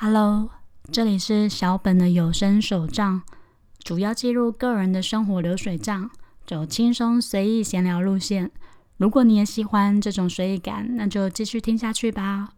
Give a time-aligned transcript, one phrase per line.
[0.00, 0.48] Hello，
[0.92, 3.20] 这里是小本的有声手账，
[3.82, 6.08] 主要记录个人的生活流水账，
[6.46, 8.52] 走轻松随意闲聊路线。
[8.98, 12.50] 如果你也喜欢这种随意感，那就继续听下去吧。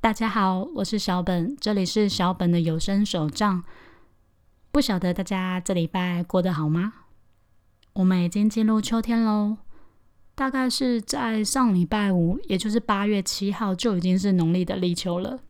[0.00, 3.64] 大家好，我是小本，这里是小本的有声手账。
[4.70, 6.92] 不晓得大家这礼拜过得好吗？
[7.94, 9.56] 我们已经进入秋天喽，
[10.36, 15.40] 大概是在上礼拜五，也就是八月七号，就已经是农历的立秋了。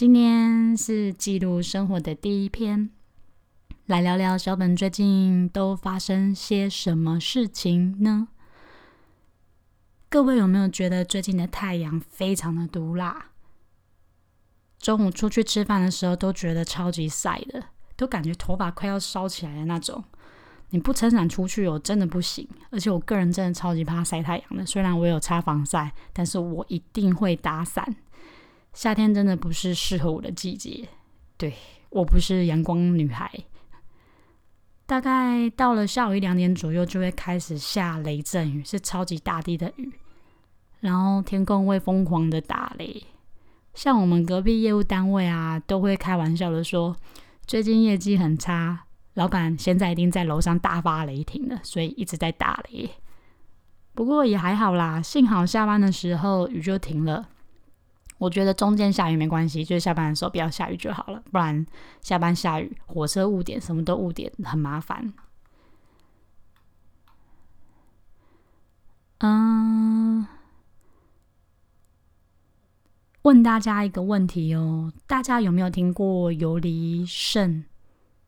[0.00, 2.88] 今天是记录生活的第一篇，
[3.84, 8.28] 来聊聊小本最近都发生些什么事情呢？
[10.08, 13.26] 各位有没有觉得最近的太阳非常的毒辣？
[14.78, 17.62] 中午出去吃饭的时候都觉得超级晒的，
[17.94, 20.02] 都感觉头发快要烧起来的那种。
[20.70, 22.48] 你不撑伞出去，我真的不行。
[22.70, 27.96] 而且我个人真的超级怕晒太阳的，虽然我有擦防晒，但是我一定会打伞。
[28.72, 30.88] 夏天真的不是适合我的季节，
[31.36, 31.54] 对
[31.90, 33.30] 我不是阳光女孩。
[34.86, 39.92] 大概到了下午一两点左右，就会开始下雷阵雨，是超级大地的雨，
[40.80, 43.02] 然后天空会疯狂的打雷。
[43.72, 46.96] 像我们隔壁业务单位啊，都会开玩笑的说，
[47.46, 52.90] 最近业绩很差，老板现在一定在楼上大发雷霆了，所以一直在打雷。
[53.94, 57.28] 不过也还好啦，幸好下班的时候雨就停了。
[58.20, 61.64] 我觉得中间下雨没关系，就是下班的时候不要下雨就好了，不然
[62.02, 65.10] 下班下雨，火车误点，什么都误点，很麻烦。
[69.20, 70.26] 嗯，
[73.22, 77.64] 问大家一个问题哦，大家有没有听过游离肾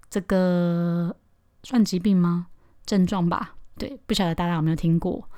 [0.08, 1.14] 这个
[1.62, 2.46] 算疾病吗？
[2.86, 5.28] 症状吧，对，不晓得大家有没有听过。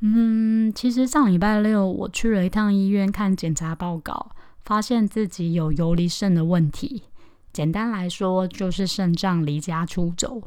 [0.00, 4.30] 嗯，其实上礼拜六我去了一趟医院看检查报告，
[4.64, 7.04] 发现自己有游离肾的问题。
[7.52, 10.42] 简单来说，就是肾脏离家出走。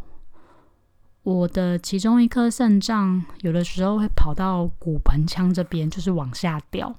[1.24, 6.96] 我的其中一颗肾脏有的时候会跑到骨盆腔这边，就是往下掉。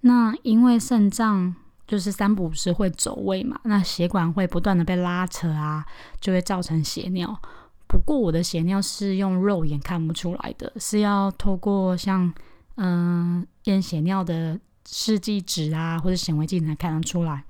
[0.00, 1.54] 那因为肾脏
[1.86, 5.86] 就是三不五时会走位嘛，那血管会不断的被拉扯啊，
[6.20, 7.40] 就会造成血尿。
[7.88, 12.30] 不过我的血尿是用肉眼看不出来的，是要透过像
[12.76, 17.42] 嗯验血尿的试剂纸啊或者显微镜才看得出来。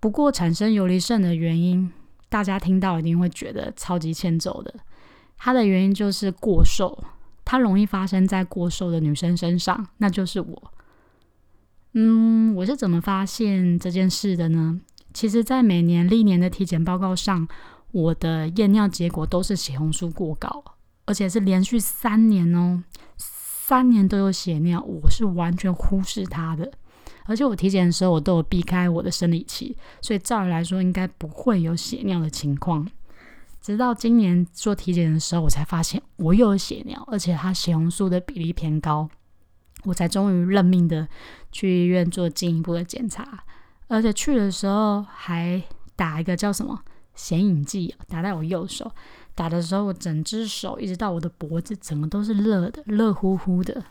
[0.00, 1.92] 不过产生游离肾的原因，
[2.30, 4.74] 大家听到一定会觉得超级欠揍的。
[5.36, 7.04] 它的原因就是过瘦，
[7.44, 10.72] 它容易发生在过瘦的女生身上，那就是我。
[11.92, 14.80] 嗯，我是怎么发现这件事的呢？
[15.12, 17.46] 其实，在每年历年的体检报告上。
[17.92, 20.62] 我的验尿结果都是血红素过高，
[21.06, 22.82] 而且是连续三年哦，
[23.16, 26.70] 三年都有血尿，我是完全忽视它的。
[27.24, 32.88] 而且我体检的时候，我都有避开我的生理期，所以照理来说应该不会有血尿的情况。
[33.60, 39.08] 直到今年做体检的时候，我才发现我又有血尿，而且它血红素的比例偏高，
[39.84, 41.06] 我才终于认命的
[41.52, 43.44] 去医院做进一步的检查，
[43.88, 45.62] 而且去的时候还
[45.96, 46.82] 打一个叫什么？
[47.18, 48.90] 显影剂打在我右手，
[49.34, 53.84] 打的时候我整只手一直到我的脖子，整个都是热的，热乎乎的。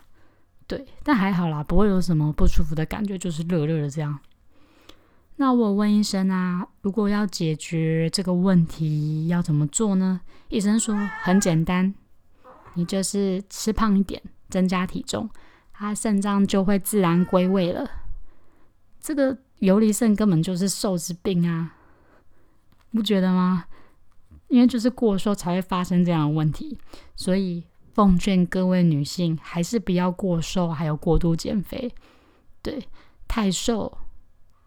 [0.65, 4.17] 对，但还好啦，不会有什么不舒服的感觉，就是热热的这样。
[5.35, 10.21] 那我问医生啊，如果要解决这个问题要怎么做呢？
[10.47, 11.93] 医生说很简单，
[12.75, 15.29] 你就是吃胖一点，增加体重，
[15.73, 17.89] 它肾脏就会自然归位了。
[18.99, 21.76] 这个游离肾根本就是瘦子病啊！
[22.91, 23.65] 不觉得吗？
[24.47, 26.77] 因为就是过瘦才会发生这样的问题，
[27.15, 31.93] 所以奉劝各位女性还是不要过瘦，还有过度减肥。
[32.61, 32.87] 对，
[33.27, 33.97] 太瘦，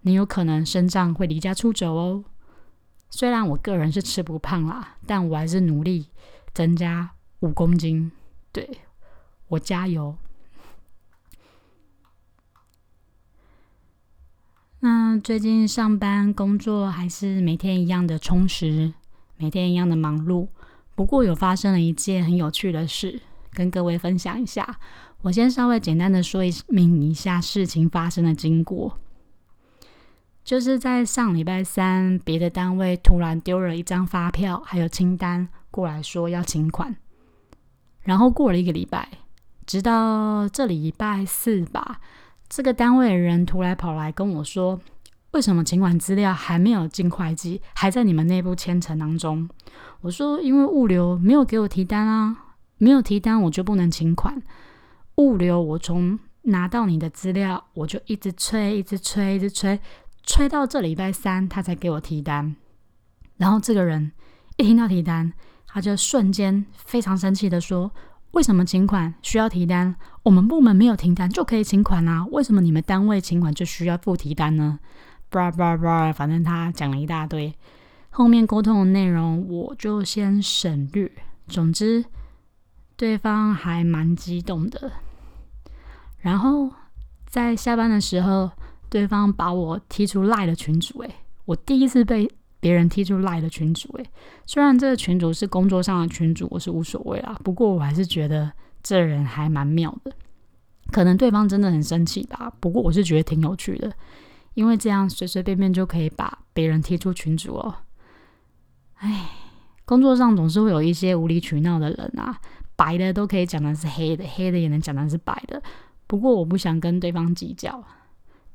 [0.03, 2.25] 你有可能肾脏会离家出走哦。
[3.09, 6.09] 虽然我个人是吃不胖啦，但我还是努力
[6.53, 7.11] 增加
[7.41, 8.13] 五公斤。
[8.53, 8.81] 对
[9.49, 10.17] 我加油。
[14.83, 18.95] 那最近上班工作还是每天一样的充实，
[19.37, 20.49] 每天一样的忙碌。
[20.95, 23.21] 不过有发生了一件很有趣的事，
[23.53, 24.79] 跟各位分享一下。
[25.21, 28.99] 我先稍微简单的说明一下事情发生的经过。
[30.43, 36.97] 就是在上礼拜三，别的单位突然丢了一张发票还有清单过来说要请款，
[38.01, 39.11] 然后过了一个礼拜，
[39.67, 42.01] 直到这礼拜四吧。
[42.51, 44.81] 这个单位的人突然跑来跟我说
[45.31, 49.49] ：“为什么请款资料还没有进会计，还在你们内部签呈当中？”
[50.03, 54.43] 我说：“因为物流没有给我提单啊，没有提单我就不能请款。
[55.15, 59.79] 物流我从拿到你的资料，我就一直催，一直催，一直催，
[60.25, 62.57] 催到这礼拜三他才给我提单。
[63.37, 64.11] 然后这个人
[64.57, 65.33] 一听到提单，
[65.69, 67.93] 他就瞬间非常生气的说
[68.33, 69.97] ：“为什么请款需要提单？
[70.23, 72.25] 我们部门没有提单就可以请款啊？
[72.31, 74.79] 为什么你们单位请款就需要付提单呢？”
[75.31, 77.55] 叭叭叭，反正他讲了一大堆。
[78.11, 81.11] 后面沟通的内容我就先省略。
[81.47, 82.05] 总之，
[82.97, 84.91] 对方还蛮激动的。
[86.19, 86.71] 然后
[87.27, 88.51] 在下班的时候，
[88.89, 91.01] 对方把我踢出赖的群组。
[91.03, 92.31] 诶，我第一次被
[92.61, 93.91] 别人踢出赖的群主。
[93.97, 94.05] 诶，
[94.47, 97.37] 虽然这个群主是工作上的群主，我是无所谓啦。
[97.43, 98.53] 不过我还是觉得
[98.83, 100.13] 这人还蛮妙的。
[100.93, 102.53] 可能对方真的很生气吧。
[102.61, 103.93] 不过我是觉得挺有趣的，
[104.55, 107.75] 因为这样随随便便就可以把别人踢出群主哦。
[108.97, 109.31] 唉，
[109.85, 112.39] 工作上总是会有一些无理取闹的人啊，
[112.77, 115.63] 白的都可以讲的是黑的，黑的也能讲的是白的。
[116.07, 117.83] 不过我不想跟对方计较，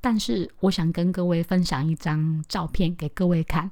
[0.05, 3.71] 但是我想跟各位分享一张照片给各位看，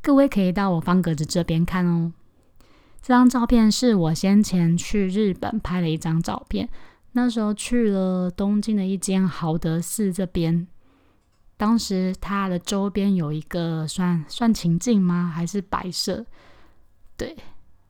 [0.00, 2.12] 各位可以到我方格子这边看哦。
[3.00, 6.68] 这张照片是我先前去日本拍了一张照片，
[7.14, 10.68] 那时候去了东京的一间豪德寺这边，
[11.56, 15.32] 当时它的周边有一个算算情境吗？
[15.34, 16.24] 还是摆设？
[17.16, 17.36] 对，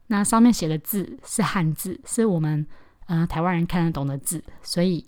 [0.07, 2.67] 那上面写的字是汉字，是我们
[3.05, 5.05] 呃台湾人看得懂的字，所以。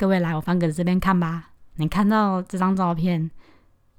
[0.00, 3.30] 各位来我方格这边看吧，你看到这张照片，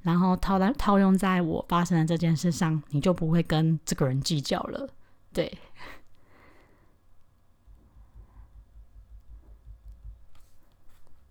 [0.02, 4.90] 然后套在套用在我发生的这件事上，你就不会跟这个人计较了。
[5.32, 5.60] 对，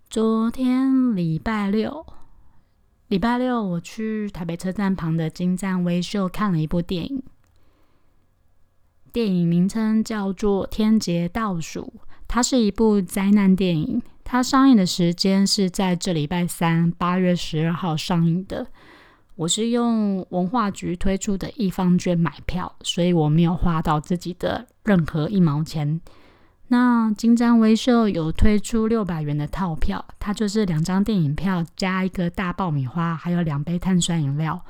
[0.09, 2.07] 昨天礼拜六，
[3.09, 7.21] 礼拜六我去台北车站旁的金站微秀看了一部电影，
[9.13, 11.93] 电影名称叫做《天劫倒数》，
[12.33, 14.01] 它是一部灾难电影。
[14.23, 18.69] 它上映的时间是在这礼拜三八月十二号上映的。
[19.35, 26.01] 我是用文化局推出的易方券买票，所以我没有花到自己的任何一毛钱。
[26.69, 34.65] 那金章微秀有推出六百元的套票，它就是两张电影票加一个大爆米花，还有两杯碳酸饮料。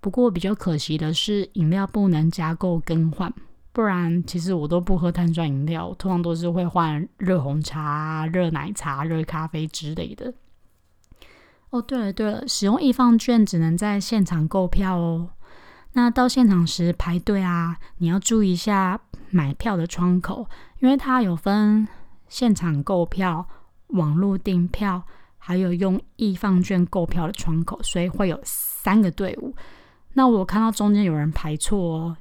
[0.00, 3.30] 不过比较可惜的是，饮料不能加购更换。
[3.76, 10.32] 不然，其实我都不喝碳酸饮料，通常都是会换热红茶、热奶茶、热咖啡之类的。
[11.68, 15.28] 哦，对了对了，使用易放券只能在现场购票哦。
[15.92, 21.86] 那到现场时排队啊，你要注意一下买票的窗口，因为它有分
[22.30, 23.46] 现场购票、
[23.88, 25.02] 网络订票，
[25.36, 29.54] 还有用易放券购票的窗口，所以会有三个队伍。
[30.14, 32.16] 那我看到中间有人排错哦。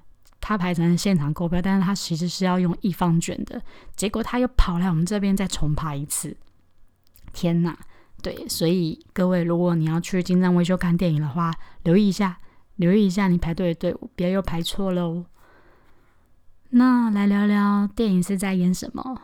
[0.47, 3.59] 他排成现场购票，但是他其实是要用易放卷的，
[3.95, 6.37] 结果他又跑来我们这边再重排一次。
[7.33, 7.75] 天哪！
[8.21, 11.51] 对，所以各位，如果你要去金藏维修看电影的话，
[11.81, 12.37] 留意一下，
[12.75, 15.25] 留意一下你排队的队伍，别又排错喽。
[16.69, 19.19] 那来聊聊电影是在演什么？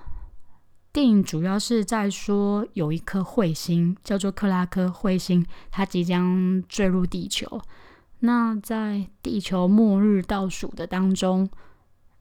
[0.91, 7.61] 电影主要是在说有一颗彗星叫做克拉克彗星，它即将坠入地球。
[8.23, 11.49] 那在地球末日倒数的当中，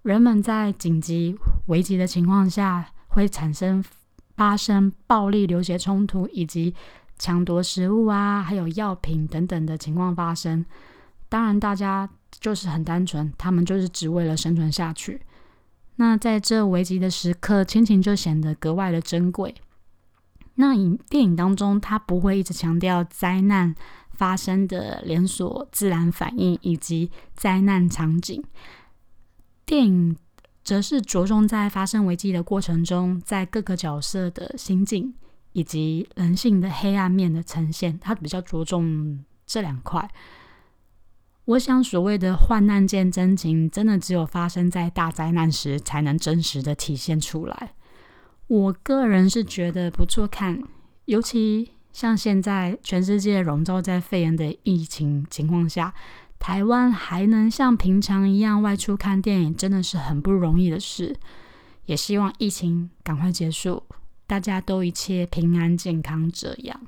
[0.02, 3.84] 人们在紧急危急的情况下，会产生
[4.34, 6.74] 发生暴力流血冲突，以及
[7.18, 10.64] 抢夺食物啊，还有药品等等的情况发生。
[11.28, 15.20] 当然，大家就是很单纯，他们就是只为了生存下去。
[15.96, 19.54] 那在这危急的时刻，亲情就显得格外的珍贵。
[20.54, 23.74] 那影电影当中，他不会一直强调灾难。
[24.20, 28.44] 发生的连锁自然反应以及灾难场景，
[29.64, 30.14] 电影
[30.62, 35.14] 则是着重在发生危机的过程中，在各个角色的心境
[35.54, 40.06] 以及人性的黑暗面的呈现，它比较着重这两块。
[41.46, 47.72] 我想，所谓的患难见真情，真的只有发生在大灾难时，才能真实的体现出来。
[48.48, 50.62] 我个人是觉得不错看，
[51.06, 51.70] 尤其。
[51.92, 55.92] 像现在全世界笼罩在肺炎的疫情情况下，
[56.38, 61.16] 台湾还能像平常一样外出看电影，真的是很不容易的事。
[61.86, 63.82] 也希望疫情赶快结束，
[64.26, 66.30] 大家都一切平安健康。
[66.30, 66.80] 这样，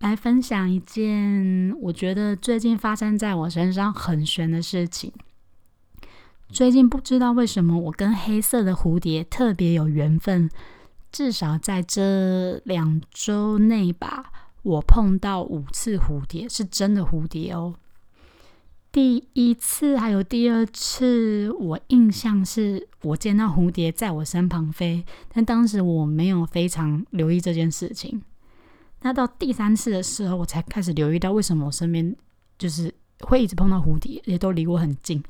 [0.00, 5.12] 来分享一件我觉得最近发生在我身上很悬的事情。
[6.52, 10.50] 最近不知道为什么，我跟黑色的蝴蝶特别有缘分。
[11.10, 14.30] 至少在这两周内吧，
[14.62, 17.74] 我碰到五次蝴蝶，是真的蝴蝶哦。
[18.90, 28.22] 第一次还有第二次，我印象是我见到蝴蝶在我身旁飞，但当时我没有非常留意这件事情。
[29.00, 32.14] 那到第三次的时候，我才开始留意到为什么我身边
[32.58, 35.22] 就是会一直碰到蝴蝶，也都离我很近。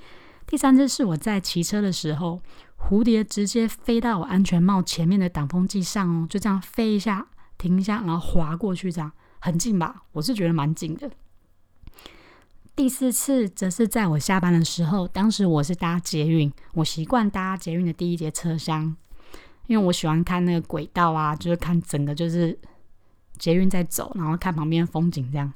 [0.46, 2.40] 第三次是我在骑车的时候，
[2.78, 10.02] 蝴蝶直接飞到我安全帽前面的挡风镜上哦，就这样飞一下，停一下，然后滑过去，这样很近吧？
[10.12, 11.10] 我是觉得蛮近的。
[12.74, 18.96] 第四次则是在我下班的时候，当时我是搭捷运，我习惯搭捷运的第一节车厢，
[19.66, 22.58] 因为我喜欢看那个轨道啊，就是看整个就是
[23.38, 25.52] 捷运在走，然后看旁边风景这样。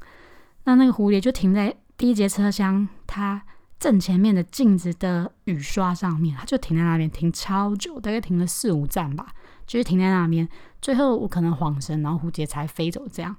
[0.64, 3.43] 那那个蝴蝶就停在第一节车厢，它
[3.78, 9.28] 正前面的镜子的雨刷上面，它就停在那边，停超久，大概停了四五站吧，
[9.66, 10.49] 就是停在那边。
[10.80, 13.37] 最后我可能晃神，然后蝴蝶才飞走，这样，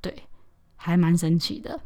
[0.00, 0.24] 对，
[0.76, 1.78] 还蛮神奇的。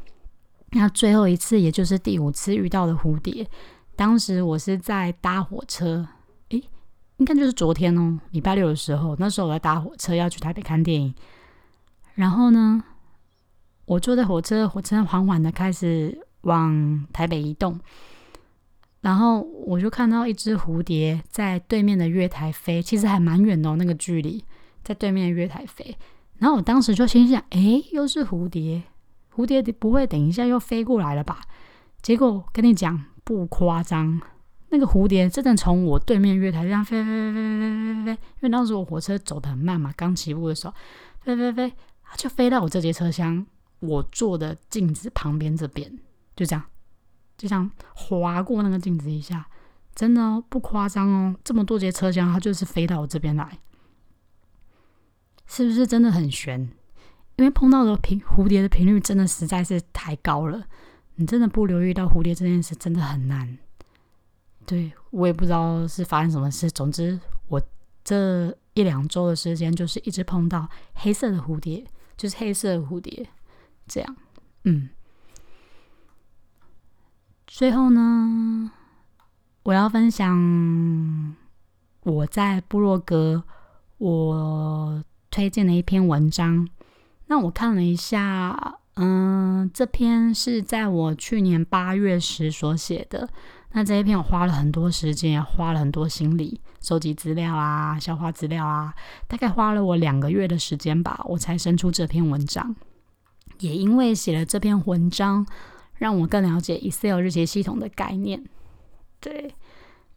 [0.71, 3.47] 那最后一次，也就是第五次遇到的蝴蝶，
[3.95, 6.07] 当时我是在搭火车，
[6.49, 6.63] 诶，
[7.17, 11.13] 应该就是昨天哦，礼拜六的时候，那时候我在搭火车要去台北看电影，
[12.15, 12.83] 然后呢，
[13.85, 17.79] 我坐在火车，火车缓缓的开始往台北移动，
[19.01, 24.43] 然后我就看到一只蝴蝶在对面的月台飞，其实还蛮远的、哦、那个距离，
[24.83, 25.95] 在对面的月台飞。
[26.37, 28.83] 然后我当时就心想：诶，又是蝴蝶，
[29.35, 31.41] 蝴蝶不会等一下又飞过来了吧？
[32.01, 34.21] 结果跟你讲不夸张，
[34.69, 40.73] 那个蝴蝶真的从我对面月台这样飞飞飞飞飞飞飞，因为当时我火车走得很慢嘛，刚起步的时候，
[41.21, 41.73] 飞飞飞，
[42.03, 43.45] 它就飞到我这节车厢，
[43.79, 45.91] 我坐的镜子旁边这边。
[46.35, 46.63] 就这样，
[47.37, 49.47] 就这样划过那个镜子一下，
[49.93, 53.59] 真的，不夸张哦，这么多节车厢，它就是飞到我这边来，
[55.45, 56.69] 是不是真的很悬？
[57.37, 60.65] 因为碰到的频蝴蝶的频率真的实在是太高了，
[61.15, 63.57] 你真的不留意到蝴蝶这件事真的很难。
[64.65, 67.61] 对我也不知道是发生什么事，总之我
[68.03, 71.85] 这一两周的时间就是一直碰到黑色的蝴蝶，
[72.17, 73.27] 就是黑色的蝴蝶
[73.85, 74.15] 这样。
[74.63, 74.89] 嗯，
[77.57, 78.69] 最后呢，
[79.63, 81.33] 我要分享
[82.03, 83.45] 我在部落格
[83.97, 86.67] 我推荐的一篇文章。
[87.27, 93.29] 那我看了一下，嗯，这篇是在我去年八月时所写的。
[93.71, 98.93] 那这一篇我花了很多时间，花了很多心力，收集资料啊，消化资料啊，
[99.29, 102.75] 大概花了我两个月的时间吧，我才生出这篇文章。
[103.59, 105.47] 也因为写了这篇文章，
[105.97, 108.43] 让我更了解 Excel 日期系统的概念。
[109.19, 109.53] 对，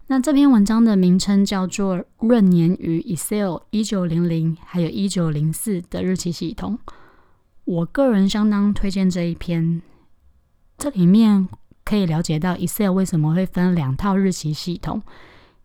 [0.08, 6.78] 那这篇文章的名称叫做《闰年与 Excel 一九零零还有一九零四的日期系统》。
[7.64, 9.82] 我个人相当推荐这一篇，
[10.76, 11.48] 这里面
[11.84, 15.02] 可以了解到 Excel 为什么会分两套日期系统，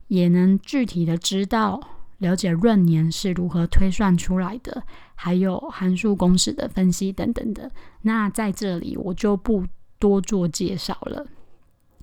[0.07, 1.79] 也能具体的知道
[2.17, 4.83] 了解闰年是如何推算出来的，
[5.15, 7.71] 还有函数公式的分析等等的。
[8.01, 9.65] 那在这里我就不
[10.03, 11.25] 多做介绍了，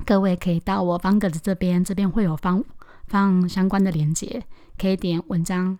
[0.06, 2.64] 各位可以到我方格子这边，这边会有放
[3.06, 4.42] 放相关的链接，
[4.78, 5.78] 可以点文章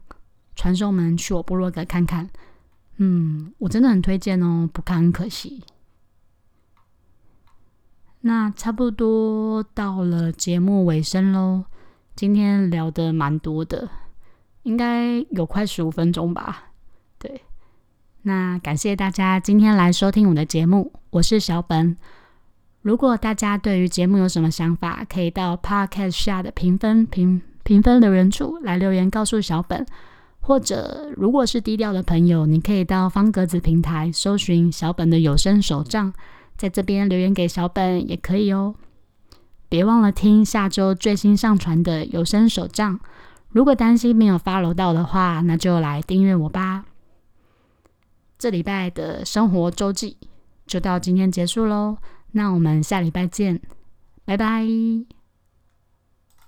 [0.54, 2.28] 传送门去我部落格看看。
[2.98, 5.64] 嗯，我真的很推荐哦，不看很可惜。
[8.20, 11.64] 那差不多到了节目尾声喽，
[12.14, 13.88] 今天聊的蛮多的，
[14.64, 16.69] 应该有快十五分钟吧。
[18.22, 21.96] 那感谢大家今天来收听我的节目，我是小本。
[22.82, 29.86] 如果大家对于节目有什么想法，可以到 Podcast 下的评分评评分留言处来留言告诉小本。
[30.42, 36.12] 或者，如果是低调的朋友，你可以到方格子平台搜寻小本的有声手账，
[36.56, 38.74] 在这边留言给小本也可以哦。
[39.68, 43.00] 别忘了听下周最新上传的有声手账。
[43.48, 46.84] 如果担心没有 follow 到的话，那就来订阅我吧。
[48.40, 50.16] 这礼拜的生活周记
[50.66, 51.98] 就到今天结束喽，
[52.32, 53.60] 那我们下礼拜见，
[54.24, 55.19] 拜拜。